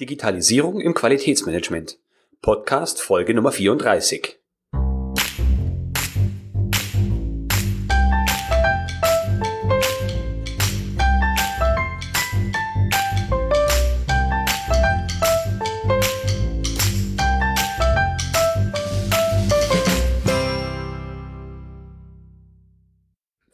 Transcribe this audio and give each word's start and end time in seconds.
Digitalisierung 0.00 0.80
im 0.80 0.94
Qualitätsmanagement. 0.94 1.98
Podcast 2.40 3.02
Folge 3.02 3.34
Nummer 3.34 3.52
34. 3.52 4.38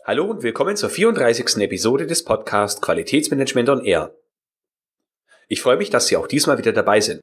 Hallo 0.04 0.26
und 0.26 0.44
willkommen 0.44 0.76
zur 0.76 0.90
34. 0.90 1.56
Episode 1.56 2.06
des 2.06 2.22
Podcasts 2.22 2.80
Qualitätsmanagement 2.80 3.68
on 3.68 3.84
Air. 3.84 4.14
Ich 5.48 5.62
freue 5.62 5.76
mich, 5.76 5.90
dass 5.90 6.08
Sie 6.08 6.16
auch 6.16 6.26
diesmal 6.26 6.58
wieder 6.58 6.72
dabei 6.72 7.00
sind. 7.00 7.20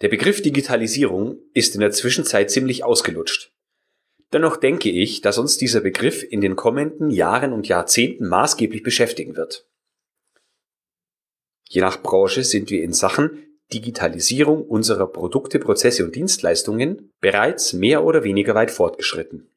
Der 0.00 0.08
Begriff 0.08 0.40
Digitalisierung 0.40 1.38
ist 1.52 1.74
in 1.74 1.80
der 1.80 1.90
Zwischenzeit 1.90 2.50
ziemlich 2.50 2.84
ausgelutscht. 2.84 3.52
Dennoch 4.32 4.56
denke 4.56 4.90
ich, 4.90 5.20
dass 5.20 5.38
uns 5.38 5.58
dieser 5.58 5.80
Begriff 5.80 6.22
in 6.22 6.40
den 6.40 6.56
kommenden 6.56 7.10
Jahren 7.10 7.52
und 7.52 7.68
Jahrzehnten 7.68 8.28
maßgeblich 8.28 8.82
beschäftigen 8.82 9.36
wird. 9.36 9.66
Je 11.68 11.80
nach 11.80 12.02
Branche 12.02 12.44
sind 12.44 12.70
wir 12.70 12.82
in 12.82 12.92
Sachen 12.92 13.44
Digitalisierung 13.72 14.66
unserer 14.66 15.06
Produkte, 15.06 15.58
Prozesse 15.58 16.04
und 16.04 16.16
Dienstleistungen 16.16 17.12
bereits 17.20 17.72
mehr 17.72 18.04
oder 18.04 18.24
weniger 18.24 18.54
weit 18.54 18.70
fortgeschritten. 18.70 19.48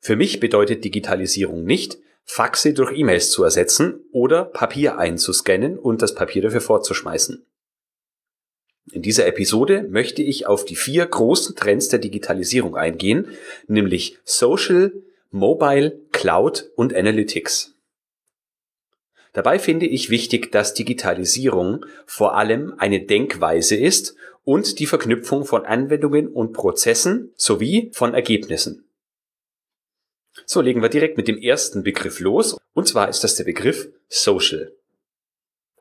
Für 0.00 0.16
mich 0.16 0.40
bedeutet 0.40 0.84
Digitalisierung 0.84 1.64
nicht, 1.64 1.98
Faxe 2.26 2.74
durch 2.74 2.92
E-Mails 2.96 3.30
zu 3.30 3.44
ersetzen 3.44 4.04
oder 4.12 4.44
Papier 4.44 4.98
einzuscannen 4.98 5.78
und 5.78 6.02
das 6.02 6.14
Papier 6.14 6.42
dafür 6.42 6.60
fortzuschmeißen. 6.60 7.46
In 8.92 9.02
dieser 9.02 9.26
Episode 9.26 9.84
möchte 9.88 10.22
ich 10.22 10.46
auf 10.46 10.64
die 10.64 10.76
vier 10.76 11.06
großen 11.06 11.56
Trends 11.56 11.88
der 11.88 11.98
Digitalisierung 11.98 12.76
eingehen, 12.76 13.28
nämlich 13.66 14.18
Social, 14.24 14.92
Mobile, 15.30 16.00
Cloud 16.12 16.70
und 16.76 16.94
Analytics. 16.94 17.74
Dabei 19.32 19.58
finde 19.58 19.86
ich 19.86 20.08
wichtig, 20.08 20.50
dass 20.50 20.74
Digitalisierung 20.74 21.84
vor 22.06 22.36
allem 22.36 22.74
eine 22.78 23.04
Denkweise 23.04 23.76
ist 23.76 24.16
und 24.44 24.78
die 24.78 24.86
Verknüpfung 24.86 25.44
von 25.44 25.66
Anwendungen 25.66 26.28
und 26.28 26.52
Prozessen 26.52 27.32
sowie 27.36 27.90
von 27.92 28.14
Ergebnissen. 28.14 28.85
So 30.44 30.60
legen 30.60 30.82
wir 30.82 30.88
direkt 30.88 31.16
mit 31.16 31.28
dem 31.28 31.38
ersten 31.38 31.82
Begriff 31.82 32.20
los. 32.20 32.56
Und 32.74 32.86
zwar 32.86 33.08
ist 33.08 33.24
das 33.24 33.36
der 33.36 33.44
Begriff 33.44 33.88
Social. 34.08 34.72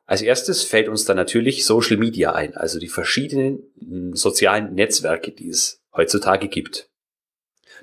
Als 0.06 0.22
erstes 0.22 0.64
fällt 0.64 0.88
uns 0.88 1.06
da 1.06 1.14
natürlich 1.14 1.66
Social 1.66 1.98
Media 1.98 2.34
ein, 2.34 2.56
also 2.56 2.80
die 2.80 2.88
verschiedenen 2.88 3.64
hm, 3.80 4.16
sozialen 4.16 4.74
Netzwerke, 4.74 5.32
die 5.32 5.50
es 5.50 5.82
heutzutage 5.94 6.48
gibt. 6.48 6.90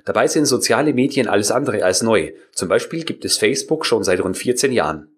Dabei 0.05 0.27
sind 0.27 0.45
soziale 0.45 0.93
Medien 0.93 1.27
alles 1.27 1.51
andere 1.51 1.83
als 1.83 2.01
neu. 2.01 2.33
Zum 2.51 2.69
Beispiel 2.69 3.03
gibt 3.03 3.25
es 3.25 3.37
Facebook 3.37 3.85
schon 3.85 4.03
seit 4.03 4.21
rund 4.21 4.37
14 4.37 4.71
Jahren. 4.71 5.09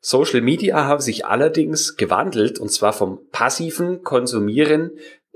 Social 0.00 0.40
Media 0.40 0.84
haben 0.84 1.00
sich 1.00 1.24
allerdings 1.24 1.96
gewandelt 1.96 2.58
und 2.58 2.70
zwar 2.70 2.92
vom 2.92 3.28
passiven 3.30 4.02
Konsumieren 4.02 4.92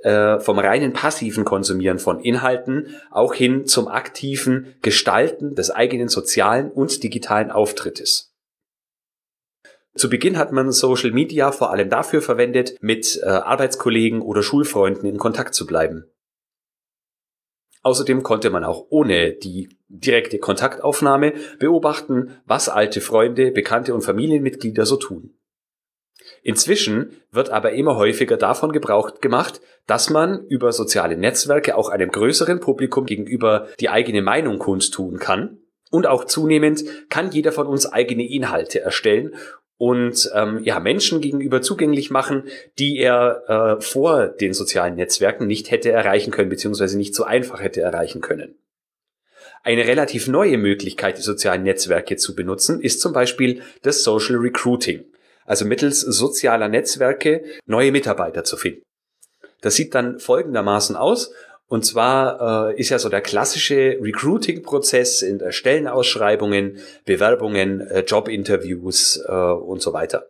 äh, 0.07 0.39
vom 0.39 0.61
reinen 0.61 0.93
passiven 0.93 1.45
Konsumieren 1.45 1.99
von 1.99 2.21
Inhalten 2.21 2.95
auch 3.11 3.35
hin 3.35 3.67
zum 3.67 3.89
aktiven 3.89 4.77
Gestalten 4.81 5.57
des 5.57 5.73
eigenen 5.73 6.09
sozialen 6.09 6.71
und 6.71 7.03
digitalen 7.03 7.51
Auftrittes. 7.51 8.33
Zu 9.97 10.09
Beginn 10.09 10.39
hat 10.39 10.53
man 10.53 10.71
Social 10.71 11.11
Media 11.11 11.51
vor 11.51 11.73
allem 11.73 11.91
dafür 11.91 12.23
verwendet, 12.23 12.77
mit 12.81 13.19
äh, 13.21 13.27
Arbeitskollegen 13.27 14.23
oder 14.23 14.45
Schulfreunden 14.45 15.09
in 15.09 15.19
Kontakt 15.19 15.55
zu 15.55 15.67
bleiben. 15.67 16.05
Außerdem 17.83 18.23
konnte 18.23 18.51
man 18.51 18.63
auch 18.63 18.87
ohne 18.91 19.33
die 19.33 19.77
direkte 19.89 20.39
Kontaktaufnahme 20.39 21.33
beobachten, 21.59 22.37
was 22.45 22.69
alte 22.69 23.01
Freunde, 23.01 23.51
Bekannte 23.51 23.93
und 23.93 24.03
Familienmitglieder 24.03 24.87
so 24.87 24.97
tun. 24.97 25.36
Inzwischen 26.43 27.11
wird 27.31 27.51
aber 27.51 27.73
immer 27.73 27.97
häufiger 27.97 28.37
davon 28.37 28.73
Gebrauch 28.73 29.21
gemacht, 29.21 29.61
dass 29.87 30.11
man 30.11 30.47
über 30.47 30.73
soziale 30.73 31.17
Netzwerke 31.17 31.77
auch 31.77 31.89
einem 31.89 32.11
größeren 32.11 32.61
Publikum 32.61 33.07
gegenüber 33.07 33.69
die 33.81 33.89
eigene 33.89 34.23
Meinung 34.23 34.59
kundtun 34.59 35.19
kann. 35.19 35.59
Und 35.91 36.07
auch 36.07 36.25
zunehmend 36.25 36.85
kann 37.09 37.31
jeder 37.31 37.53
von 37.53 37.67
uns 37.67 37.87
eigene 37.87 38.29
Inhalte 38.29 38.81
erstellen 38.81 39.35
und 39.79 40.31
ähm, 40.35 40.61
ja, 40.65 40.81
Menschen 40.81 41.21
gegenüber 41.21 41.61
zugänglich 41.61 42.11
machen, 42.11 42.45
die 42.79 42.99
er 42.99 43.77
äh, 43.79 43.83
vor 43.83 44.29
den 44.29 44.55
sozialen 44.55 44.95
Netzwerken 44.95 45.47
nicht 45.47 45.71
hätte 45.71 45.93
erreichen 45.93 46.31
können, 46.31 46.49
beziehungsweise 46.49 46.97
nicht 46.97 47.15
so 47.15 47.25
einfach 47.25 47.61
hätte 47.63 47.83
erreichen 47.83 48.21
können. 48.21 48.57
Eine 49.63 49.87
relativ 49.87 50.29
neue 50.29 50.59
Möglichkeit, 50.59 51.19
die 51.19 51.23
sozialen 51.23 51.65
Netzwerke 51.65 52.17
zu 52.17 52.35
benutzen, 52.35 52.81
ist 52.81 53.01
zum 53.01 53.13
Beispiel 53.13 53.63
das 53.83 54.03
Social 54.03 54.37
Recruiting 54.37 55.05
also 55.47 55.65
mittels 55.65 56.01
sozialer 56.01 56.69
Netzwerke 56.69 57.45
neue 57.67 57.93
Mitarbeiter 57.93 58.45
zu 58.45 58.57
finden. 58.57 58.83
Das 59.61 59.75
sieht 59.75 59.95
dann 59.95 60.19
folgendermaßen 60.19 60.97
aus. 60.97 61.33
Und 61.69 61.85
zwar 61.85 62.71
äh, 62.71 62.81
ist 62.81 62.91
ja 62.91 62.99
so 62.99 63.09
der 63.09 63.21
klassische 63.21 63.99
Recruiting-Prozess 64.01 65.23
in 65.23 65.39
der 65.39 65.51
Stellenausschreibungen, 65.51 66.79
Bewerbungen, 67.05 67.81
äh, 67.81 68.01
Jobinterviews 68.01 69.21
äh, 69.27 69.33
und 69.33 69.83
so 69.83 69.93
weiter. 69.93 70.29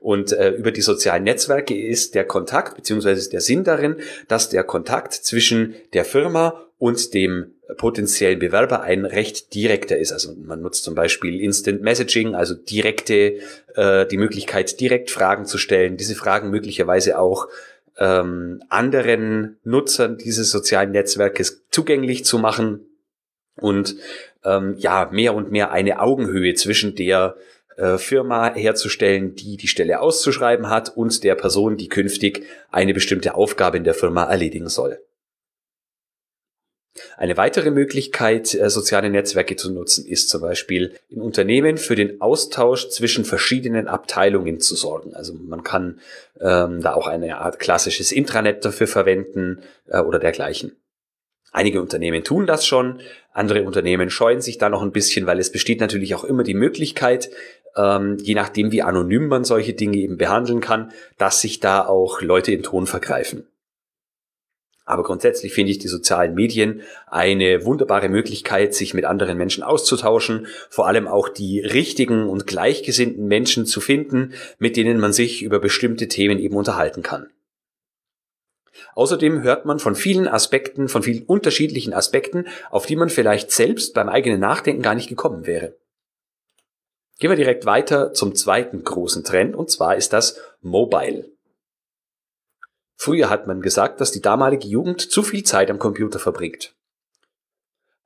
Und 0.00 0.32
äh, 0.32 0.50
über 0.50 0.70
die 0.70 0.80
sozialen 0.80 1.24
Netzwerke 1.24 1.78
ist 1.78 2.14
der 2.14 2.24
Kontakt 2.24 2.76
beziehungsweise 2.76 3.28
der 3.28 3.40
Sinn 3.40 3.64
darin, 3.64 3.96
dass 4.28 4.48
der 4.48 4.64
Kontakt 4.64 5.12
zwischen 5.12 5.74
der 5.92 6.04
Firma 6.04 6.66
und 6.78 7.14
dem 7.14 7.54
potenziellen 7.76 8.38
Bewerber 8.38 8.82
ein 8.82 9.04
recht 9.04 9.54
direkter 9.54 9.98
ist. 9.98 10.12
Also 10.12 10.34
man 10.34 10.62
nutzt 10.62 10.84
zum 10.84 10.94
Beispiel 10.94 11.40
Instant 11.40 11.82
Messaging, 11.82 12.34
also 12.34 12.54
direkte, 12.54 13.38
äh, 13.74 14.06
die 14.06 14.16
Möglichkeit, 14.16 14.80
direkt 14.80 15.10
Fragen 15.10 15.44
zu 15.44 15.58
stellen, 15.58 15.96
diese 15.96 16.14
Fragen 16.14 16.50
möglicherweise 16.50 17.18
auch 17.18 17.48
ähm, 17.98 18.62
anderen 18.68 19.58
Nutzern 19.64 20.18
dieses 20.18 20.50
sozialen 20.50 20.92
Netzwerkes 20.92 21.64
zugänglich 21.70 22.24
zu 22.24 22.38
machen 22.38 22.86
und 23.56 23.96
ähm, 24.44 24.74
ja, 24.78 25.08
mehr 25.12 25.34
und 25.34 25.52
mehr 25.52 25.72
eine 25.72 26.00
Augenhöhe 26.00 26.54
zwischen 26.54 26.94
der 26.94 27.36
äh, 27.76 27.98
Firma 27.98 28.54
herzustellen, 28.54 29.34
die 29.34 29.56
die 29.56 29.68
Stelle 29.68 30.00
auszuschreiben 30.00 30.68
hat 30.68 30.96
und 30.96 31.22
der 31.24 31.34
Person, 31.34 31.76
die 31.76 31.88
künftig 31.88 32.44
eine 32.70 32.94
bestimmte 32.94 33.34
Aufgabe 33.34 33.76
in 33.76 33.84
der 33.84 33.94
Firma 33.94 34.24
erledigen 34.24 34.68
soll. 34.68 34.98
Eine 37.16 37.38
weitere 37.38 37.70
Möglichkeit, 37.70 38.54
äh, 38.54 38.68
soziale 38.68 39.08
Netzwerke 39.08 39.56
zu 39.56 39.72
nutzen, 39.72 40.06
ist 40.06 40.28
zum 40.28 40.42
Beispiel 40.42 40.94
in 41.08 41.22
Unternehmen 41.22 41.78
für 41.78 41.94
den 41.94 42.20
Austausch 42.20 42.88
zwischen 42.90 43.24
verschiedenen 43.24 43.88
Abteilungen 43.88 44.60
zu 44.60 44.76
sorgen. 44.76 45.14
Also 45.14 45.32
man 45.34 45.62
kann 45.62 46.00
ähm, 46.40 46.82
da 46.82 46.94
auch 46.94 47.06
eine 47.06 47.38
Art 47.38 47.58
klassisches 47.58 48.12
Intranet 48.12 48.64
dafür 48.64 48.86
verwenden 48.86 49.62
äh, 49.88 50.00
oder 50.00 50.18
dergleichen. 50.18 50.76
Einige 51.50 51.82
Unternehmen 51.82 52.24
tun 52.24 52.46
das 52.46 52.66
schon, 52.66 53.00
andere 53.32 53.62
Unternehmen 53.62 54.08
scheuen 54.10 54.40
sich 54.40 54.58
da 54.58 54.68
noch 54.68 54.82
ein 54.82 54.92
bisschen, 54.92 55.26
weil 55.26 55.38
es 55.38 55.52
besteht 55.52 55.80
natürlich 55.80 56.14
auch 56.14 56.24
immer 56.24 56.42
die 56.42 56.54
Möglichkeit, 56.54 57.30
ähm, 57.76 58.18
je 58.20 58.34
nachdem 58.34 58.72
wie 58.72 58.82
anonym 58.82 59.28
man 59.28 59.44
solche 59.44 59.74
Dinge 59.74 59.98
eben 59.98 60.16
behandeln 60.16 60.60
kann, 60.60 60.92
dass 61.18 61.40
sich 61.40 61.60
da 61.60 61.86
auch 61.86 62.20
Leute 62.20 62.52
im 62.52 62.62
Ton 62.62 62.86
vergreifen. 62.86 63.46
Aber 64.84 65.04
grundsätzlich 65.04 65.52
finde 65.52 65.70
ich 65.70 65.78
die 65.78 65.88
sozialen 65.88 66.34
Medien 66.34 66.82
eine 67.06 67.64
wunderbare 67.64 68.08
Möglichkeit, 68.08 68.74
sich 68.74 68.94
mit 68.94 69.04
anderen 69.04 69.38
Menschen 69.38 69.62
auszutauschen, 69.62 70.46
vor 70.70 70.88
allem 70.88 71.06
auch 71.06 71.28
die 71.28 71.60
richtigen 71.60 72.28
und 72.28 72.46
gleichgesinnten 72.46 73.26
Menschen 73.26 73.64
zu 73.64 73.80
finden, 73.80 74.32
mit 74.58 74.76
denen 74.76 74.98
man 74.98 75.12
sich 75.12 75.42
über 75.42 75.60
bestimmte 75.60 76.08
Themen 76.08 76.38
eben 76.38 76.56
unterhalten 76.56 77.02
kann. 77.02 77.28
Außerdem 78.94 79.42
hört 79.42 79.64
man 79.64 79.78
von 79.78 79.94
vielen 79.94 80.28
Aspekten, 80.28 80.88
von 80.88 81.02
vielen 81.02 81.24
unterschiedlichen 81.24 81.94
Aspekten, 81.94 82.46
auf 82.70 82.86
die 82.86 82.96
man 82.96 83.08
vielleicht 83.08 83.50
selbst 83.50 83.94
beim 83.94 84.08
eigenen 84.08 84.40
Nachdenken 84.40 84.82
gar 84.82 84.94
nicht 84.94 85.08
gekommen 85.08 85.46
wäre. 85.46 85.76
Gehen 87.18 87.30
wir 87.30 87.36
direkt 87.36 87.66
weiter 87.66 88.12
zum 88.12 88.34
zweiten 88.34 88.82
großen 88.82 89.22
Trend, 89.22 89.54
und 89.54 89.70
zwar 89.70 89.96
ist 89.96 90.12
das 90.12 90.40
Mobile. 90.60 91.31
Früher 93.04 93.30
hat 93.30 93.48
man 93.48 93.62
gesagt, 93.62 94.00
dass 94.00 94.12
die 94.12 94.22
damalige 94.22 94.68
Jugend 94.68 95.00
zu 95.00 95.24
viel 95.24 95.42
Zeit 95.42 95.72
am 95.72 95.80
Computer 95.80 96.20
verbringt. 96.20 96.76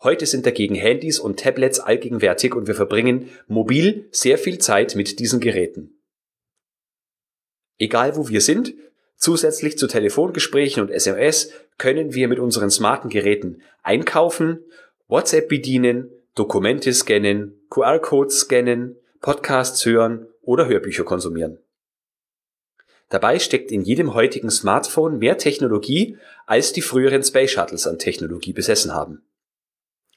Heute 0.02 0.24
sind 0.24 0.46
dagegen 0.46 0.74
Handys 0.74 1.18
und 1.18 1.38
Tablets 1.38 1.80
allgegenwärtig 1.80 2.54
und 2.54 2.66
wir 2.66 2.74
verbringen 2.74 3.28
mobil 3.46 4.08
sehr 4.10 4.38
viel 4.38 4.56
Zeit 4.56 4.94
mit 4.94 5.18
diesen 5.18 5.38
Geräten. 5.38 6.00
Egal 7.76 8.16
wo 8.16 8.30
wir 8.30 8.40
sind, 8.40 8.72
zusätzlich 9.16 9.76
zu 9.76 9.86
Telefongesprächen 9.86 10.82
und 10.82 10.90
SMS 10.90 11.52
können 11.76 12.14
wir 12.14 12.26
mit 12.26 12.38
unseren 12.38 12.70
smarten 12.70 13.10
Geräten 13.10 13.60
einkaufen, 13.82 14.64
WhatsApp 15.08 15.50
bedienen, 15.50 16.10
Dokumente 16.34 16.90
scannen, 16.94 17.60
QR-Codes 17.68 18.40
scannen, 18.40 18.96
Podcasts 19.20 19.84
hören 19.84 20.26
oder 20.40 20.66
Hörbücher 20.66 21.04
konsumieren. 21.04 21.58
Dabei 23.08 23.38
steckt 23.38 23.70
in 23.70 23.82
jedem 23.82 24.14
heutigen 24.14 24.50
Smartphone 24.50 25.18
mehr 25.18 25.38
Technologie, 25.38 26.16
als 26.46 26.72
die 26.72 26.82
früheren 26.82 27.22
Space 27.22 27.52
Shuttles 27.52 27.86
an 27.86 27.98
Technologie 27.98 28.52
besessen 28.52 28.94
haben. 28.94 29.22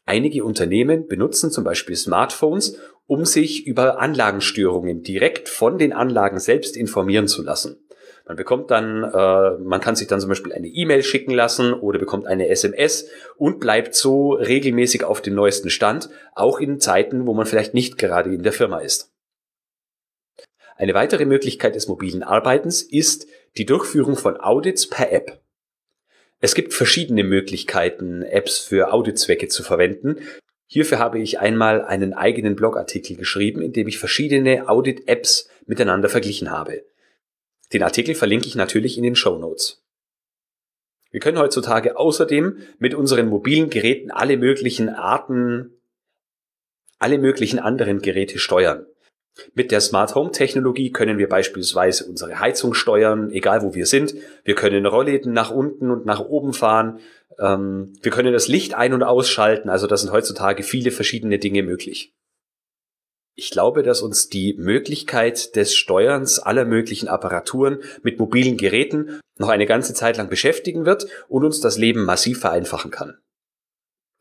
Einige 0.06 0.44
Unternehmen 0.44 1.08
benutzen 1.08 1.52
zum 1.52 1.64
Beispiel 1.64 1.96
Smartphones, 1.96 2.80
um 3.06 3.26
sich 3.26 3.68
über 3.68 4.00
Anlagenstörungen 4.00 5.04
direkt 5.04 5.50
von 5.50 5.78
den 5.78 5.94
Anlagen 5.94 6.40
selbst 6.40 6.76
informieren 6.76 7.28
zu 7.28 7.44
lassen. 7.44 7.78
Man 8.26 8.36
bekommt 8.36 8.72
dann, 8.72 9.04
äh, 9.04 9.58
man 9.60 9.82
kann 9.82 9.96
sich 9.96 10.08
dann 10.08 10.20
zum 10.20 10.30
Beispiel 10.30 10.54
eine 10.54 10.68
E-Mail 10.68 11.04
schicken 11.04 11.32
lassen 11.32 11.74
oder 11.74 12.00
bekommt 12.00 12.26
eine 12.26 12.48
SMS 12.48 13.08
und 13.38 13.60
bleibt 13.60 13.94
so 13.94 14.34
regelmäßig 14.34 15.04
auf 15.04 15.22
dem 15.22 15.36
neuesten 15.36 15.70
Stand, 15.70 16.10
auch 16.34 16.60
in 16.60 16.80
Zeiten, 16.80 17.28
wo 17.28 17.34
man 17.34 17.46
vielleicht 17.46 17.76
nicht 17.76 18.00
gerade 18.00 18.34
in 18.34 18.42
der 18.42 18.54
Firma 18.54 18.80
ist. 18.80 19.12
Eine 20.80 20.94
weitere 20.94 21.26
Möglichkeit 21.26 21.76
des 21.76 21.90
mobilen 21.90 22.24
Arbeitens 22.24 22.82
ist 22.82 23.28
die 23.58 23.66
Durchführung 23.66 24.16
von 24.16 24.40
Audits 24.40 24.88
per 24.88 25.12
App. 25.12 25.42
Es 26.40 26.56
gibt 26.56 26.74
verschiedene 26.74 27.26
Möglichkeiten, 27.26 28.22
Apps 28.22 28.60
für 28.60 28.94
Auditzwecke 28.94 29.50
zu 29.50 29.62
verwenden. 29.62 30.22
Hierfür 30.68 30.98
habe 30.98 31.20
ich 31.20 31.38
einmal 31.38 31.84
einen 31.84 32.14
eigenen 32.14 32.56
Blogartikel 32.56 33.18
geschrieben, 33.18 33.62
in 33.62 33.74
dem 33.74 33.90
ich 33.90 34.00
verschiedene 34.00 34.70
Audit-Apps 34.70 35.50
miteinander 35.66 36.08
verglichen 36.08 36.50
habe. 36.50 36.86
Den 37.74 37.84
Artikel 37.84 38.16
verlinke 38.16 38.48
ich 38.48 38.56
natürlich 38.56 38.96
in 38.96 39.04
den 39.04 39.18
Show 39.18 39.38
Notes. 39.38 39.84
Wir 41.12 41.20
können 41.20 41.40
heutzutage 41.40 41.98
außerdem 41.98 42.58
mit 42.78 42.96
unseren 42.96 43.28
mobilen 43.28 43.70
Geräten 43.70 44.12
alle 44.12 44.38
möglichen 44.38 44.88
Arten, 44.88 45.74
alle 47.00 47.18
möglichen 47.18 47.60
anderen 47.60 48.02
Geräte 48.02 48.40
steuern. 48.40 48.86
Mit 49.54 49.72
der 49.72 49.82
Smart 49.82 50.16
Home 50.16 50.32
Technologie 50.32 50.92
können 50.92 51.18
wir 51.18 51.30
beispielsweise 51.30 52.06
unsere 52.06 52.40
Heizung 52.40 52.74
steuern, 52.74 53.32
egal 53.32 53.62
wo 53.62 53.74
wir 53.74 53.86
sind. 53.86 54.16
Wir 54.44 54.56
können 54.56 54.86
Rollläden 54.86 55.34
nach 55.34 55.52
unten 55.52 55.92
und 55.92 56.06
nach 56.06 56.20
oben 56.20 56.54
fahren. 56.54 57.00
Ähm, 57.40 57.94
wir 58.02 58.12
können 58.12 58.34
das 58.34 58.48
Licht 58.48 58.74
ein- 58.74 58.94
und 58.94 59.04
ausschalten. 59.04 59.70
Also 59.70 59.88
da 59.88 59.98
sind 59.98 60.12
heutzutage 60.12 60.64
viele 60.64 60.92
verschiedene 60.92 61.40
Dinge 61.40 61.64
möglich. 61.64 62.14
Ich 63.36 63.52
glaube, 63.52 63.84
dass 63.84 64.02
uns 64.02 64.28
die 64.28 64.56
Möglichkeit 64.58 65.56
des 65.56 65.74
Steuerns 65.74 66.40
aller 66.40 66.66
möglichen 66.66 67.08
Apparaturen 67.08 67.80
mit 68.04 68.20
mobilen 68.20 68.58
Geräten 68.58 69.22
noch 69.38 69.48
eine 69.48 69.66
ganze 69.66 69.94
Zeit 69.94 70.18
lang 70.18 70.30
beschäftigen 70.30 70.86
wird 70.86 71.08
und 71.30 71.46
uns 71.46 71.62
das 71.62 71.78
Leben 71.78 72.04
massiv 72.04 72.42
vereinfachen 72.42 72.92
kann. 72.92 73.18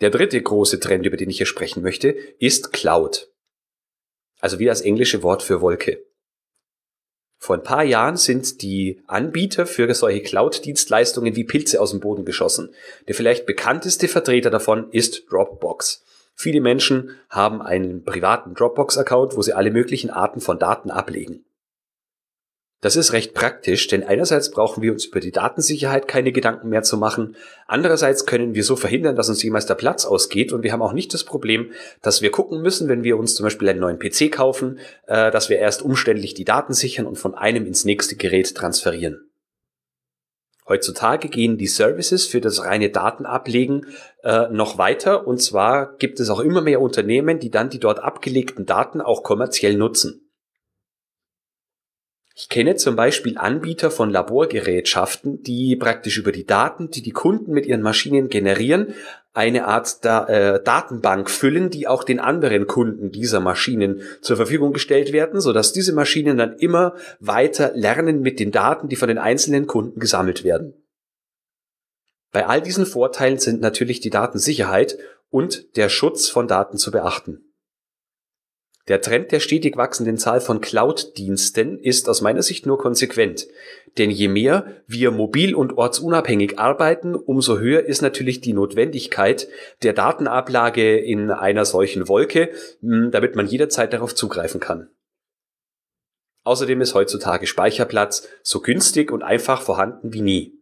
Der 0.01 0.11
dritte 0.11 0.41
große 0.41 0.79
Trend, 0.79 1.05
über 1.05 1.17
den 1.17 1.31
ich 1.31 1.39
hier 1.39 1.47
sprechen 1.47 1.83
möchte, 1.83 2.11
ist 2.39 2.73
Cloud. 2.73 3.29
Also 4.41 4.59
wie 4.59 4.67
das 4.67 4.81
englische 4.81 5.23
Wort 5.23 5.43
für 5.43 5.61
Wolke. 5.61 6.05
Vor 7.39 7.57
ein 7.57 7.63
paar 7.63 7.85
Jahren 7.85 8.17
sind 8.17 8.63
die 8.63 9.01
Anbieter 9.07 9.67
für 9.67 9.93
solche 9.95 10.23
Cloud-Dienstleistungen 10.23 11.37
wie 11.37 11.45
Pilze 11.45 11.81
aus 11.81 11.93
dem 11.93 12.01
Boden 12.01 12.25
geschossen. 12.25 12.75
Der 13.07 13.15
vielleicht 13.15 13.47
bekannteste 13.47 14.09
Vertreter 14.09 14.51
davon 14.51 14.91
ist 14.91 15.31
Dropbox. 15.31 16.05
Viele 16.35 16.61
Menschen 16.61 17.17
haben 17.31 17.63
einen 17.63 18.05
privaten 18.05 18.55
Dropbox-Account, 18.55 19.37
wo 19.37 19.43
sie 19.43 19.55
alle 19.55 19.71
möglichen 19.71 20.11
Arten 20.11 20.41
von 20.41 20.59
Daten 20.59 20.91
ablegen. 20.91 21.45
Das 22.81 22.95
ist 22.95 23.13
recht 23.13 23.35
praktisch, 23.35 23.89
denn 23.89 24.05
einerseits 24.05 24.53
brauchen 24.53 24.85
wir 24.85 24.93
uns 24.93 25.05
über 25.07 25.19
die 25.19 25.33
Datensicherheit 25.33 26.07
keine 26.07 26.31
Gedanken 26.31 26.69
mehr 26.69 26.85
zu 26.85 26.97
machen, 26.97 27.35
andererseits 27.67 28.25
können 28.25 28.55
wir 28.55 28.63
so 28.63 28.77
verhindern, 28.77 29.17
dass 29.17 29.29
uns 29.29 29.43
jemals 29.43 29.67
der 29.67 29.75
Platz 29.75 30.05
ausgeht 30.05 30.53
und 30.53 30.63
wir 30.63 30.73
haben 30.73 30.83
auch 30.83 30.93
nicht 30.93 31.13
das 31.13 31.25
Problem, 31.25 31.73
dass 32.03 32.23
wir 32.23 32.31
gucken 32.31 32.63
müssen, 32.63 32.89
wenn 32.89 33.03
wir 33.03 33.19
uns 33.19 33.35
zum 33.35 33.43
Beispiel 33.43 33.69
einen 33.69 33.81
neuen 33.81 33.99
PC 33.99 34.31
kaufen, 34.31 34.79
äh, 35.09 35.33
dass 35.33 35.49
wir 35.49 35.59
erst 35.59 35.83
umständlich 35.83 36.35
die 36.35 36.45
Daten 36.45 36.73
sichern 36.73 37.07
und 37.07 37.17
von 37.17 37.35
einem 37.35 37.67
ins 37.67 37.85
nächste 37.85 38.15
Gerät 38.15 38.55
transferieren. 38.55 39.29
Heutzutage 40.69 41.29
gehen 41.31 41.59
die 41.59 41.67
Services 41.67 42.27
für 42.27 42.41
das 42.41 42.63
reine 42.63 42.91
Datenablegen 42.91 43.87
äh, 44.23 44.49
noch 44.51 44.79
weiter 44.79 45.27
und 45.27 45.43
zwar 45.43 45.97
gibt 45.97 46.21
es 46.21 46.31
auch 46.31 46.41
immer 46.41 46.61
mehr 46.61 46.81
Unternehmen, 46.81 47.41
die 47.41 47.51
dann 47.51 47.71
die 47.71 47.81
dort 47.81 47.99
abgelegten 47.99 48.67
Daten 48.67 49.01
auch 49.01 49.25
kommerziell 49.25 49.77
nutzen. 49.77 50.28
Ich 52.41 52.49
kenne 52.49 52.77
zum 52.77 52.95
Beispiel 52.95 53.37
Anbieter 53.37 53.91
von 53.91 54.11
Laborgerätschaften, 54.11 55.43
die 55.43 55.75
praktisch 55.75 56.19
über 56.19 56.31
die 56.31 56.47
Daten, 56.47 56.89
die 56.89 57.03
die 57.03 57.11
Kunden 57.11 57.51
mit 57.51 57.67
ihren 57.67 57.83
Maschinen 57.83 58.29
generieren, 58.29 58.95
eine 59.33 59.67
Art 59.67 60.05
da 60.05 60.25
äh, 60.29 60.63
Datenbank 60.63 61.31
füllen, 61.31 61.69
die 61.69 61.89
auch 61.89 62.05
den 62.05 62.21
anderen 62.21 62.69
Kunden 62.69 63.11
dieser 63.11 63.41
Maschinen 63.41 64.03
zur 64.21 64.37
Verfügung 64.37 64.73
gestellt 64.73 65.13
werden, 65.13 65.41
sodass 65.41 65.73
diese 65.73 65.93
Maschinen 65.93 66.39
dann 66.39 66.57
immer 66.59 66.95
weiter 67.19 67.73
lernen 67.75 68.21
mit 68.21 68.39
den 68.39 68.53
Daten, 68.53 68.89
die 68.89 68.95
von 68.95 69.09
den 69.09 69.19
einzelnen 69.19 69.67
Kunden 69.67 69.99
gesammelt 69.99 70.45
werden. 70.45 70.75
Bei 72.31 72.47
all 72.47 72.63
diesen 72.63 72.87
Vorteilen 72.87 73.41
sind 73.41 73.61
natürlich 73.61 73.99
die 73.99 74.11
Datensicherheit 74.11 74.97
und 75.29 75.77
der 75.77 75.89
Schutz 75.89 76.29
von 76.29 76.47
Daten 76.47 76.79
zu 76.79 76.93
beachten. 76.93 77.48
Der 78.89 79.03
Trend 79.03 79.33
der 79.33 79.41
stetig 79.41 79.77
wachsenden 79.77 80.17
Zahl 80.17 80.41
von 80.41 80.63
Cloud-Diensten 80.63 81.79
ist 81.79 82.09
aus 82.09 82.23
meiner 82.23 82.43
Sicht 82.43 82.65
nur 82.65 82.79
konsequent. 82.79 83.47
Denn 83.99 84.11
je 84.11 84.29
mehr 84.29 84.83
wir 84.87 85.11
mobil 85.11 85.55
und 85.55 85.77
ortsunabhängig 85.77 86.59
arbeiten, 86.59 87.15
umso 87.15 87.59
höher 87.59 87.85
ist 87.85 88.01
natürlich 88.01 88.41
die 88.41 88.55
Notwendigkeit 88.55 89.49
der 89.83 89.93
Datenablage 89.93 90.97
in 90.97 91.31
einer 91.31 91.67
solchen 91.67 92.09
Wolke, 92.09 92.51
hm, 92.81 93.11
damit 93.11 93.37
man 93.37 93.47
jederzeit 93.47 93.93
darauf 93.93 94.15
zugreifen 94.15 94.61
kann. 94.61 94.89
Außerdem 96.45 96.81
ist 96.81 96.95
heutzutage 96.95 97.47
Speicherplatz 97.47 98.27
so 98.43 98.61
günstig 98.61 99.13
und 99.13 99.23
einfach 99.23 99.61
vorhanden 99.61 100.15
wie 100.15 100.23
nie. 100.23 100.58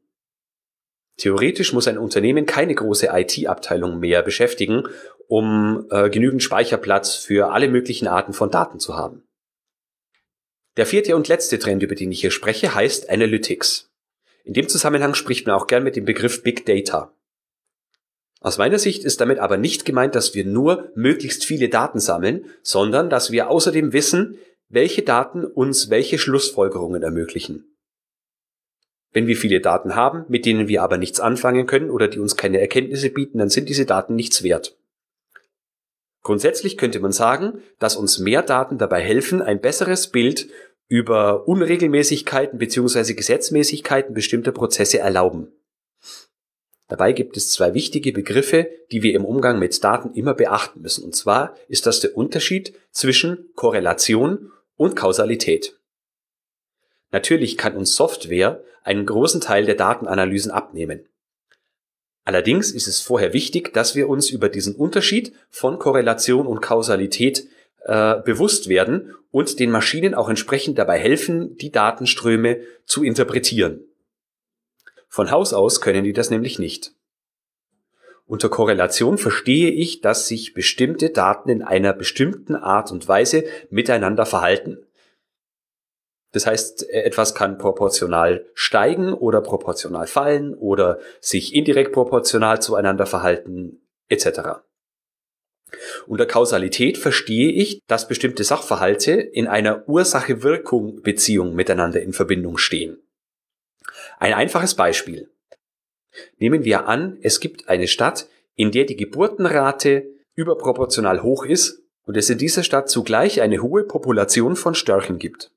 Theoretisch 1.16 1.72
muss 1.72 1.88
ein 1.88 1.98
Unternehmen 1.98 2.44
keine 2.44 2.74
große 2.74 3.08
IT-Abteilung 3.10 3.98
mehr 3.98 4.22
beschäftigen, 4.22 4.84
um 5.28 5.86
äh, 5.90 6.10
genügend 6.10 6.42
Speicherplatz 6.42 7.14
für 7.14 7.52
alle 7.52 7.68
möglichen 7.68 8.06
Arten 8.06 8.32
von 8.32 8.50
Daten 8.50 8.78
zu 8.78 8.96
haben. 8.96 9.22
Der 10.76 10.84
vierte 10.84 11.16
und 11.16 11.28
letzte 11.28 11.58
Trend, 11.58 11.82
über 11.82 11.94
den 11.94 12.12
ich 12.12 12.20
hier 12.20 12.30
spreche, 12.30 12.74
heißt 12.74 13.08
Analytics. 13.08 13.90
In 14.44 14.52
dem 14.52 14.68
Zusammenhang 14.68 15.14
spricht 15.14 15.46
man 15.46 15.56
auch 15.56 15.66
gern 15.66 15.82
mit 15.82 15.96
dem 15.96 16.04
Begriff 16.04 16.42
Big 16.42 16.66
Data. 16.66 17.12
Aus 18.40 18.58
meiner 18.58 18.78
Sicht 18.78 19.02
ist 19.02 19.20
damit 19.20 19.38
aber 19.38 19.56
nicht 19.56 19.86
gemeint, 19.86 20.14
dass 20.14 20.34
wir 20.34 20.44
nur 20.44 20.92
möglichst 20.94 21.44
viele 21.44 21.70
Daten 21.70 21.98
sammeln, 21.98 22.44
sondern 22.62 23.08
dass 23.08 23.32
wir 23.32 23.48
außerdem 23.48 23.92
wissen, 23.94 24.38
welche 24.68 25.02
Daten 25.02 25.44
uns 25.44 25.90
welche 25.90 26.18
Schlussfolgerungen 26.18 27.02
ermöglichen. 27.02 27.75
Wenn 29.16 29.28
wir 29.28 29.36
viele 29.38 29.62
Daten 29.62 29.94
haben, 29.96 30.26
mit 30.28 30.44
denen 30.44 30.68
wir 30.68 30.82
aber 30.82 30.98
nichts 30.98 31.20
anfangen 31.20 31.66
können 31.66 31.88
oder 31.88 32.06
die 32.06 32.18
uns 32.18 32.36
keine 32.36 32.60
Erkenntnisse 32.60 33.08
bieten, 33.08 33.38
dann 33.38 33.48
sind 33.48 33.70
diese 33.70 33.86
Daten 33.86 34.14
nichts 34.14 34.42
wert. 34.42 34.76
Grundsätzlich 36.22 36.76
könnte 36.76 37.00
man 37.00 37.12
sagen, 37.12 37.62
dass 37.78 37.96
uns 37.96 38.18
mehr 38.18 38.42
Daten 38.42 38.76
dabei 38.76 39.00
helfen, 39.00 39.40
ein 39.40 39.62
besseres 39.62 40.08
Bild 40.08 40.50
über 40.88 41.48
Unregelmäßigkeiten 41.48 42.58
bzw. 42.58 43.14
Gesetzmäßigkeiten 43.14 44.12
bestimmter 44.12 44.52
Prozesse 44.52 44.98
erlauben. 44.98 45.50
Dabei 46.86 47.14
gibt 47.14 47.38
es 47.38 47.50
zwei 47.50 47.72
wichtige 47.72 48.12
Begriffe, 48.12 48.68
die 48.92 49.02
wir 49.02 49.14
im 49.14 49.24
Umgang 49.24 49.58
mit 49.58 49.82
Daten 49.82 50.12
immer 50.12 50.34
beachten 50.34 50.82
müssen. 50.82 51.06
Und 51.06 51.16
zwar 51.16 51.56
ist 51.68 51.86
das 51.86 52.00
der 52.00 52.14
Unterschied 52.18 52.74
zwischen 52.90 53.48
Korrelation 53.54 54.52
und 54.76 54.94
Kausalität. 54.94 55.80
Natürlich 57.12 57.56
kann 57.56 57.76
uns 57.76 57.94
Software 57.94 58.62
einen 58.82 59.06
großen 59.06 59.40
Teil 59.40 59.64
der 59.64 59.74
Datenanalysen 59.74 60.50
abnehmen. 60.50 61.08
Allerdings 62.24 62.72
ist 62.72 62.88
es 62.88 63.00
vorher 63.00 63.32
wichtig, 63.32 63.72
dass 63.72 63.94
wir 63.94 64.08
uns 64.08 64.30
über 64.30 64.48
diesen 64.48 64.74
Unterschied 64.74 65.32
von 65.48 65.78
Korrelation 65.78 66.46
und 66.46 66.60
Kausalität 66.60 67.48
äh, 67.84 68.20
bewusst 68.22 68.68
werden 68.68 69.14
und 69.30 69.60
den 69.60 69.70
Maschinen 69.70 70.14
auch 70.14 70.28
entsprechend 70.28 70.78
dabei 70.78 70.98
helfen, 70.98 71.56
die 71.56 71.70
Datenströme 71.70 72.60
zu 72.84 73.04
interpretieren. 73.04 73.84
Von 75.08 75.30
Haus 75.30 75.52
aus 75.52 75.80
können 75.80 76.04
die 76.04 76.12
das 76.12 76.30
nämlich 76.30 76.58
nicht. 76.58 76.92
Unter 78.26 78.48
Korrelation 78.48 79.18
verstehe 79.18 79.70
ich, 79.70 80.00
dass 80.00 80.26
sich 80.26 80.52
bestimmte 80.52 81.10
Daten 81.10 81.48
in 81.48 81.62
einer 81.62 81.92
bestimmten 81.92 82.56
Art 82.56 82.90
und 82.90 83.06
Weise 83.06 83.44
miteinander 83.70 84.26
verhalten. 84.26 84.85
Das 86.36 86.46
heißt, 86.46 86.90
etwas 86.90 87.34
kann 87.34 87.56
proportional 87.56 88.44
steigen 88.52 89.14
oder 89.14 89.40
proportional 89.40 90.06
fallen 90.06 90.52
oder 90.52 90.98
sich 91.18 91.54
indirekt 91.54 91.92
proportional 91.92 92.60
zueinander 92.60 93.06
verhalten, 93.06 93.80
etc. 94.10 94.60
Unter 96.06 96.26
Kausalität 96.26 96.98
verstehe 96.98 97.50
ich, 97.50 97.80
dass 97.86 98.06
bestimmte 98.06 98.44
Sachverhalte 98.44 99.12
in 99.12 99.46
einer 99.46 99.88
Ursache-Wirkung-Beziehung 99.88 101.54
miteinander 101.54 102.02
in 102.02 102.12
Verbindung 102.12 102.58
stehen. 102.58 102.98
Ein 104.18 104.34
einfaches 104.34 104.74
Beispiel. 104.74 105.30
Nehmen 106.36 106.64
wir 106.64 106.86
an, 106.86 107.16
es 107.22 107.40
gibt 107.40 107.70
eine 107.70 107.88
Stadt, 107.88 108.28
in 108.56 108.72
der 108.72 108.84
die 108.84 108.96
Geburtenrate 108.96 110.04
überproportional 110.34 111.22
hoch 111.22 111.46
ist 111.46 111.80
und 112.04 112.18
es 112.18 112.28
in 112.28 112.36
dieser 112.36 112.62
Stadt 112.62 112.90
zugleich 112.90 113.40
eine 113.40 113.62
hohe 113.62 113.84
Population 113.84 114.54
von 114.54 114.74
Störchen 114.74 115.18
gibt. 115.18 115.50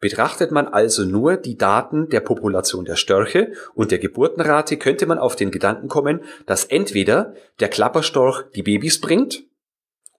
Betrachtet 0.00 0.50
man 0.50 0.66
also 0.66 1.04
nur 1.04 1.36
die 1.36 1.58
Daten 1.58 2.08
der 2.08 2.20
Population 2.20 2.86
der 2.86 2.96
Störche 2.96 3.52
und 3.74 3.90
der 3.90 3.98
Geburtenrate, 3.98 4.78
könnte 4.78 5.04
man 5.06 5.18
auf 5.18 5.36
den 5.36 5.50
Gedanken 5.50 5.88
kommen, 5.88 6.24
dass 6.46 6.64
entweder 6.64 7.34
der 7.60 7.68
Klapperstorch 7.68 8.50
die 8.54 8.62
Babys 8.62 9.00
bringt 9.00 9.44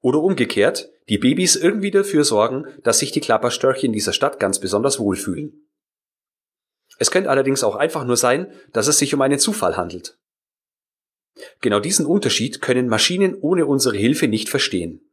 oder 0.02 0.20
umgekehrt 0.20 0.90
die 1.10 1.18
Babys 1.18 1.56
irgendwie 1.56 1.92
dafür 1.92 2.24
sorgen, 2.24 2.68
dass 2.84 3.00
sich 3.00 3.12
die 3.12 3.22
Klapperstörche 3.22 3.88
in 3.88 3.92
dieser 3.92 4.14
Stadt 4.14 4.40
ganz 4.40 4.60
besonders 4.60 5.00
wohlfühlen. 5.00 5.68
Es 7.00 7.10
könnte 7.10 7.32
allerdings 7.32 7.64
auch 7.64 7.76
einfach 7.76 8.06
nur 8.06 8.18
sein, 8.18 8.52
dass 8.74 8.88
es 8.88 9.00
sich 9.00 9.14
um 9.16 9.22
einen 9.22 9.40
Zufall 9.40 9.78
handelt. 9.78 10.20
Genau 11.60 11.80
diesen 11.80 12.06
Unterschied 12.06 12.62
können 12.62 12.88
Maschinen 12.88 13.36
ohne 13.42 13.66
unsere 13.66 13.98
Hilfe 13.98 14.28
nicht 14.28 14.50
verstehen. 14.50 15.11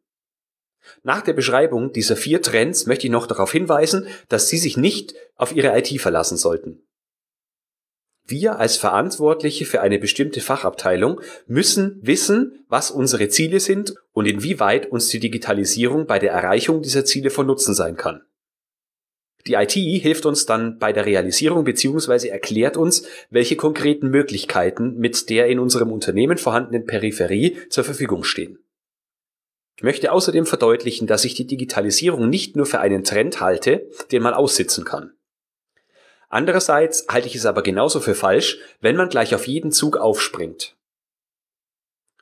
Nach 1.03 1.23
der 1.23 1.33
Beschreibung 1.33 1.93
dieser 1.93 2.17
vier 2.17 2.43
Trends 2.43 2.87
möchte 2.87 3.07
ich 3.07 3.13
noch 3.13 3.27
darauf 3.27 3.53
hinweisen, 3.53 4.07
dass 4.29 4.49
Sie 4.49 4.59
sich 4.59 4.77
nicht 4.77 5.15
auf 5.37 5.55
Ihre 5.55 5.77
IT 5.79 6.01
verlassen 6.01 6.37
sollten. 6.37 6.83
Wir 8.31 8.59
als 8.59 8.77
Verantwortliche 8.77 9.65
für 9.65 9.81
eine 9.81 9.99
bestimmte 9.99 10.43
Fachabteilung 10.43 11.23
müssen 11.47 11.99
wissen, 12.03 12.65
was 12.69 12.91
unsere 12.91 13.31
Ziele 13.31 13.59
sind 13.59 13.95
und 14.13 14.27
inwieweit 14.27 14.93
uns 14.93 15.09
die 15.09 15.19
Digitalisierung 15.19 16.07
bei 16.07 16.19
der 16.19 16.33
Erreichung 16.33 16.83
dieser 16.83 17.07
Ziele 17.07 17.31
von 17.31 17.47
Nutzen 17.47 17.75
sein 17.75 17.97
kann. 17.97 18.21
Die 19.47 19.55
IT 19.55 19.73
hilft 19.73 20.27
uns 20.27 20.45
dann 20.45 20.79
bei 20.79 20.93
der 20.93 21.07
Realisierung 21.07 21.65
bzw. 21.65 22.29
erklärt 22.29 22.77
uns, 22.77 23.05
welche 23.31 23.57
konkreten 23.57 24.11
Möglichkeiten 24.11 24.99
mit 24.99 25.31
der 25.31 25.47
in 25.47 25.59
unserem 25.59 25.91
Unternehmen 25.91 26.37
vorhandenen 26.37 26.85
Peripherie 26.85 27.57
zur 27.71 27.85
Verfügung 27.85 28.25
stehen. 28.25 28.59
Ich 29.79 29.85
möchte 29.85 30.11
außerdem 30.11 30.45
verdeutlichen, 30.45 31.07
dass 31.07 31.25
ich 31.25 31.35
die 31.35 31.47
Digitalisierung 31.47 32.29
nicht 32.29 32.57
nur 32.57 32.67
für 32.67 32.81
einen 32.81 33.05
Trend 33.05 33.41
halte, 33.41 33.89
den 34.11 34.25
man 34.25 34.35
aussitzen 34.35 34.85
kann. 34.85 35.13
Andererseits 36.29 37.07
halte 37.09 37.29
ich 37.29 37.37
es 37.37 37.47
aber 37.47 37.63
genauso 37.63 38.01
für 38.01 38.17
falsch, 38.17 38.59
wenn 38.81 38.97
man 38.97 39.09
gleich 39.09 39.37
auf 39.37 39.47
jeden 39.47 39.71
Zug 39.71 39.97
aufspringt. 39.97 40.75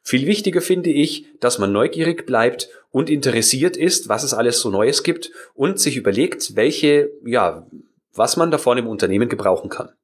Viel 0.03 0.27
wichtiger 0.27 0.61
finde 0.61 0.91
ich, 0.91 1.29
dass 1.41 1.59
man 1.59 1.73
neugierig 1.73 2.27
bleibt 2.27 2.69
und 2.91 3.09
interessiert 3.09 3.79
ist, 3.79 4.11
was 4.11 4.23
es 4.23 4.35
alles 4.35 4.61
so 4.61 4.69
Neues 4.69 5.03
gibt 5.03 5.31
und 5.55 5.81
sich 5.81 5.97
überlegt, 5.97 6.57
welche, 6.57 7.11
ja, 7.25 7.67
was 8.13 8.37
man 8.37 8.51
davon 8.51 8.77
im 8.77 8.87
Unternehmen 8.87 9.31
gebrauchen 9.31 9.71
kann. 9.71 9.95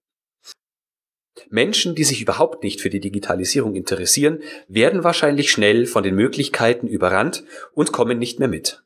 Menschen, 1.50 1.94
die 1.94 2.04
sich 2.04 2.22
überhaupt 2.22 2.62
nicht 2.62 2.80
für 2.80 2.90
die 2.90 3.00
Digitalisierung 3.00 3.74
interessieren, 3.74 4.40
werden 4.68 5.04
wahrscheinlich 5.04 5.50
schnell 5.50 5.86
von 5.86 6.02
den 6.02 6.14
Möglichkeiten 6.14 6.86
überrannt 6.86 7.44
und 7.74 7.92
kommen 7.92 8.18
nicht 8.18 8.38
mehr 8.38 8.48
mit. 8.48 8.82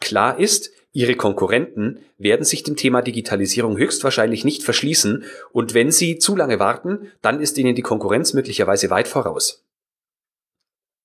Klar 0.00 0.38
ist, 0.38 0.70
ihre 0.92 1.14
Konkurrenten 1.14 2.00
werden 2.18 2.44
sich 2.44 2.62
dem 2.62 2.76
Thema 2.76 3.02
Digitalisierung 3.02 3.76
höchstwahrscheinlich 3.76 4.44
nicht 4.44 4.62
verschließen 4.62 5.24
und 5.52 5.74
wenn 5.74 5.90
sie 5.90 6.18
zu 6.18 6.36
lange 6.36 6.58
warten, 6.58 7.12
dann 7.22 7.40
ist 7.40 7.58
ihnen 7.58 7.74
die 7.74 7.82
Konkurrenz 7.82 8.32
möglicherweise 8.32 8.90
weit 8.90 9.08
voraus. 9.08 9.64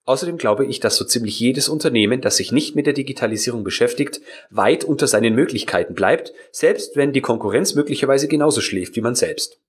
Außerdem 0.05 0.37
glaube 0.37 0.65
ich, 0.65 0.81
dass 0.81 0.97
so 0.97 1.05
ziemlich 1.05 1.39
jedes 1.39 1.69
Unternehmen, 1.69 2.19
das 2.19 2.35
sich 2.37 2.51
nicht 2.51 2.75
mit 2.75 2.85
der 2.85 2.93
Digitalisierung 2.93 3.63
beschäftigt, 3.63 4.19
weit 4.49 4.83
unter 4.83 5.07
seinen 5.07 5.33
Möglichkeiten 5.33 5.93
bleibt, 5.93 6.33
selbst 6.51 6.97
wenn 6.97 7.13
die 7.13 7.21
Konkurrenz 7.21 7.73
möglicherweise 7.73 8.27
genauso 8.27 8.59
schläft 8.59 8.97
wie 8.97 9.01
man 9.01 9.15
selbst. 9.15 9.59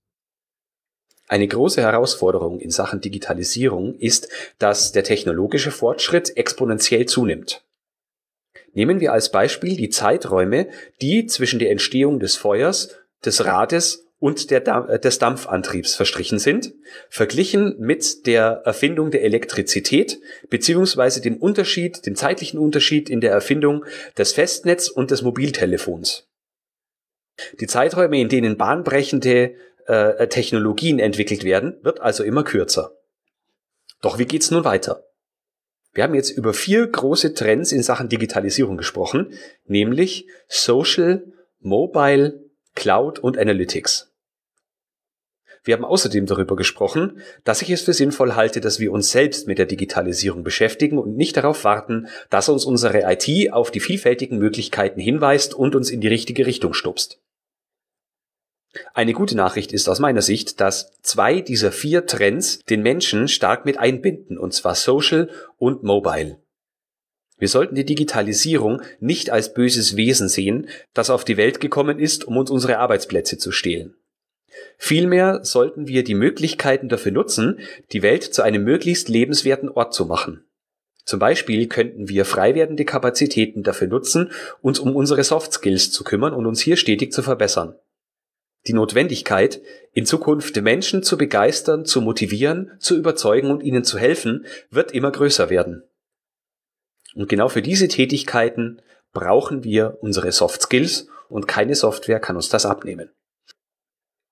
Eine 1.26 1.48
große 1.48 1.80
Herausforderung 1.80 2.60
in 2.60 2.70
Sachen 2.70 3.00
Digitalisierung 3.00 3.94
ist, 3.98 4.28
dass 4.58 4.92
der 4.92 5.04
technologische 5.04 5.70
Fortschritt 5.70 6.36
exponentiell 6.36 7.06
zunimmt. 7.06 7.64
Nehmen 8.74 9.00
wir 9.00 9.12
als 9.12 9.30
Beispiel 9.30 9.76
die 9.76 9.88
Zeiträume, 9.88 10.68
die 11.00 11.26
zwischen 11.26 11.60
der 11.60 11.70
Entstehung 11.70 12.20
des 12.20 12.36
Feuers, 12.36 12.96
des 13.24 13.44
Rades 13.44 14.04
und 14.18 14.50
der, 14.50 14.66
äh, 14.66 14.98
des 14.98 15.18
Dampfantriebs 15.18 15.94
verstrichen 15.94 16.38
sind, 16.38 16.74
verglichen 17.08 17.76
mit 17.78 18.26
der 18.26 18.62
Erfindung 18.64 19.10
der 19.10 19.22
Elektrizität 19.22 20.20
beziehungsweise 20.50 21.20
dem 21.20 21.36
Unterschied, 21.36 22.04
dem 22.06 22.16
zeitlichen 22.16 22.58
Unterschied 22.58 23.08
in 23.08 23.20
der 23.20 23.32
Erfindung 23.32 23.84
des 24.18 24.32
Festnetz 24.32 24.88
und 24.88 25.10
des 25.10 25.22
Mobiltelefons. 25.22 26.26
Die 27.60 27.66
Zeiträume, 27.66 28.20
in 28.20 28.28
denen 28.28 28.56
bahnbrechende 28.56 29.54
äh, 29.86 30.28
Technologien 30.28 30.98
entwickelt 30.98 31.44
werden, 31.44 31.76
wird 31.82 32.00
also 32.00 32.24
immer 32.24 32.44
kürzer. 32.44 32.92
Doch 34.00 34.18
wie 34.18 34.26
geht's 34.26 34.50
nun 34.50 34.64
weiter? 34.64 35.04
Wir 35.92 36.04
haben 36.04 36.14
jetzt 36.14 36.30
über 36.30 36.52
vier 36.52 36.86
große 36.86 37.34
Trends 37.34 37.70
in 37.70 37.82
Sachen 37.82 38.08
Digitalisierung 38.08 38.76
gesprochen, 38.76 39.32
nämlich 39.64 40.26
Social, 40.48 41.24
Mobile, 41.60 42.40
Cloud 42.74 43.20
und 43.20 43.38
Analytics. 43.38 44.10
Wir 45.62 45.74
haben 45.74 45.84
außerdem 45.84 46.26
darüber 46.26 46.56
gesprochen, 46.56 47.20
dass 47.44 47.62
ich 47.62 47.70
es 47.70 47.80
für 47.80 47.94
sinnvoll 47.94 48.34
halte, 48.34 48.60
dass 48.60 48.80
wir 48.80 48.92
uns 48.92 49.10
selbst 49.10 49.46
mit 49.46 49.56
der 49.56 49.64
Digitalisierung 49.64 50.44
beschäftigen 50.44 50.98
und 50.98 51.16
nicht 51.16 51.38
darauf 51.38 51.64
warten, 51.64 52.08
dass 52.28 52.50
uns 52.50 52.66
unsere 52.66 53.10
IT 53.10 53.52
auf 53.52 53.70
die 53.70 53.80
vielfältigen 53.80 54.38
Möglichkeiten 54.38 55.00
hinweist 55.00 55.54
und 55.54 55.74
uns 55.74 55.90
in 55.90 56.02
die 56.02 56.08
richtige 56.08 56.44
Richtung 56.44 56.74
stupst. 56.74 57.22
Eine 58.92 59.12
gute 59.12 59.36
Nachricht 59.36 59.72
ist 59.72 59.88
aus 59.88 59.98
meiner 59.98 60.22
Sicht, 60.22 60.60
dass 60.60 61.00
zwei 61.02 61.40
dieser 61.40 61.72
vier 61.72 62.06
Trends 62.06 62.60
den 62.68 62.82
Menschen 62.82 63.28
stark 63.28 63.64
mit 63.64 63.78
einbinden, 63.78 64.38
und 64.38 64.52
zwar 64.52 64.74
Social 64.74 65.30
und 65.58 65.82
Mobile. 65.82 66.38
Wir 67.38 67.48
sollten 67.48 67.74
die 67.74 67.84
Digitalisierung 67.84 68.82
nicht 69.00 69.30
als 69.30 69.54
böses 69.54 69.96
Wesen 69.96 70.28
sehen, 70.28 70.68
das 70.92 71.10
auf 71.10 71.24
die 71.24 71.36
Welt 71.36 71.60
gekommen 71.60 71.98
ist, 71.98 72.24
um 72.24 72.36
uns 72.36 72.50
unsere 72.50 72.78
Arbeitsplätze 72.78 73.38
zu 73.38 73.50
stehlen. 73.50 73.94
Vielmehr 74.78 75.40
sollten 75.42 75.88
wir 75.88 76.04
die 76.04 76.14
Möglichkeiten 76.14 76.88
dafür 76.88 77.12
nutzen, 77.12 77.58
die 77.92 78.02
Welt 78.02 78.22
zu 78.22 78.42
einem 78.42 78.64
möglichst 78.64 79.08
lebenswerten 79.08 79.68
Ort 79.68 79.94
zu 79.94 80.06
machen. 80.06 80.44
Zum 81.04 81.18
Beispiel 81.18 81.66
könnten 81.68 82.08
wir 82.08 82.24
frei 82.24 82.54
werdende 82.54 82.84
Kapazitäten 82.84 83.62
dafür 83.62 83.88
nutzen, 83.88 84.30
uns 84.62 84.78
um 84.78 84.96
unsere 84.96 85.22
Soft 85.22 85.52
Skills 85.52 85.90
zu 85.90 86.02
kümmern 86.02 86.32
und 86.32 86.46
uns 86.46 86.60
hier 86.60 86.76
stetig 86.76 87.12
zu 87.12 87.22
verbessern. 87.22 87.74
Die 88.66 88.72
Notwendigkeit, 88.72 89.60
in 89.92 90.06
Zukunft 90.06 90.56
Menschen 90.60 91.02
zu 91.02 91.18
begeistern, 91.18 91.84
zu 91.84 92.00
motivieren, 92.00 92.72
zu 92.78 92.96
überzeugen 92.96 93.50
und 93.50 93.62
ihnen 93.62 93.84
zu 93.84 93.98
helfen, 93.98 94.46
wird 94.70 94.92
immer 94.92 95.12
größer 95.12 95.50
werden. 95.50 95.82
Und 97.14 97.28
genau 97.28 97.48
für 97.48 97.62
diese 97.62 97.88
Tätigkeiten 97.88 98.80
brauchen 99.12 99.64
wir 99.64 99.98
unsere 100.00 100.32
Soft 100.32 100.62
Skills 100.62 101.08
und 101.28 101.46
keine 101.46 101.74
Software 101.74 102.20
kann 102.20 102.36
uns 102.36 102.48
das 102.48 102.66
abnehmen. 102.66 103.10